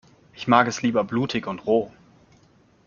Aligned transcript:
Ich 0.33 0.47
mag 0.47 0.65
es 0.67 0.81
lieber 0.81 1.03
blutig 1.03 1.45
und 1.45 1.67
roh. 1.67 1.91